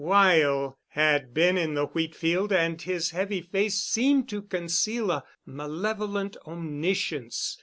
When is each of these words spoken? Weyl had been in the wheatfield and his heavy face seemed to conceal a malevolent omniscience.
Weyl 0.03 0.77
had 0.87 1.31
been 1.31 1.59
in 1.59 1.75
the 1.75 1.85
wheatfield 1.85 2.51
and 2.51 2.81
his 2.81 3.11
heavy 3.11 3.39
face 3.39 3.83
seemed 3.83 4.27
to 4.29 4.41
conceal 4.41 5.11
a 5.11 5.23
malevolent 5.45 6.35
omniscience. 6.43 7.59